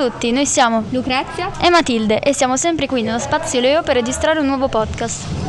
[0.00, 4.40] tutti, noi siamo Lucrezia e Matilde e siamo sempre qui nello Spazio Leo per registrare
[4.40, 5.39] un nuovo podcast.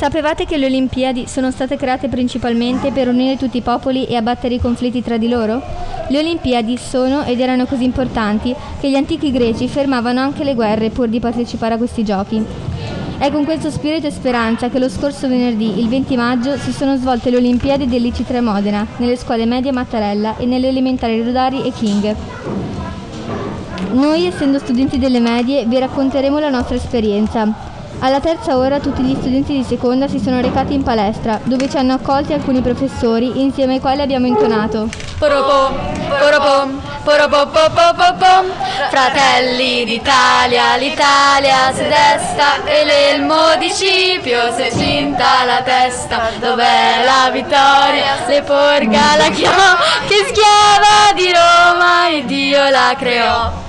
[0.00, 4.54] Sapevate che le Olimpiadi sono state create principalmente per unire tutti i popoli e abbattere
[4.54, 5.60] i conflitti tra di loro?
[6.08, 10.88] Le Olimpiadi sono ed erano così importanti che gli antichi greci fermavano anche le guerre
[10.88, 12.42] pur di partecipare a questi giochi.
[13.18, 16.96] È con questo spirito e speranza che lo scorso venerdì, il 20 maggio, si sono
[16.96, 22.16] svolte le Olimpiadi dell'IC3 Modena, nelle scuole medie Mattarella e nelle elementari Rodari e King.
[23.92, 27.69] Noi, essendo studenti delle medie, vi racconteremo la nostra esperienza.
[27.98, 31.76] Alla terza ora tutti gli studenti di seconda si sono recati in palestra, dove ci
[31.76, 34.88] hanno accolti alcuni professori, insieme ai quali abbiamo intonato.
[35.18, 35.74] Poropom,
[36.18, 38.46] poropom, poropopopopopom.
[38.88, 46.30] Fratelli d'Italia, l'Italia si desta e l'elmo di Scipio è cinta la testa.
[46.38, 48.24] Dov'è la vittoria?
[48.26, 49.76] Le porga la chiamò,
[50.08, 53.68] che schiava di Roma e Dio la creò.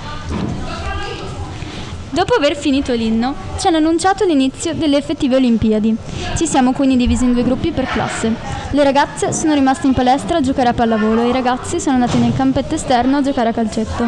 [2.14, 5.96] Dopo aver finito l'inno, ci hanno annunciato l'inizio delle effettive Olimpiadi.
[6.36, 8.34] Ci siamo quindi divisi in due gruppi per classe.
[8.72, 12.18] Le ragazze sono rimaste in palestra a giocare a pallavolo e i ragazzi sono andati
[12.18, 14.04] nel campetto esterno a giocare a calcetto.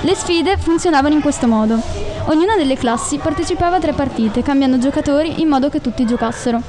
[0.00, 1.80] Le sfide funzionavano in questo modo.
[2.24, 6.60] Ognuna delle classi partecipava a tre partite, cambiando giocatori in modo che tutti giocassero.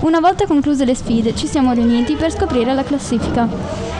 [0.00, 3.46] Una volta concluse le sfide, ci siamo riuniti per scoprire la classifica.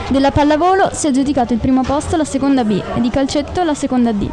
[0.07, 3.75] Della pallavolo si è aggiudicato il primo posto la seconda B e di calcetto la
[3.75, 4.27] seconda D.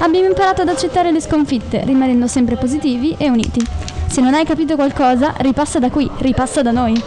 [0.00, 3.60] Abbiamo imparato ad accettare le sconfitte, rimanendo sempre positivi e uniti.
[4.06, 7.02] Se non hai capito qualcosa, ripassa da qui, ripassa da noi.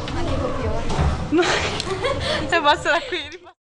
[2.62, 3.41] Basta da qui.